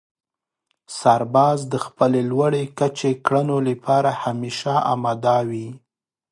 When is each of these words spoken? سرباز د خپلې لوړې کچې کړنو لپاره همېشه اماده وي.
سرباز 0.99 1.59
د 1.73 1.75
خپلې 1.85 2.21
لوړې 2.31 2.63
کچې 2.79 3.11
کړنو 3.25 3.57
لپاره 3.69 4.09
همېشه 4.23 4.73
اماده 4.93 5.37
وي. 5.49 5.69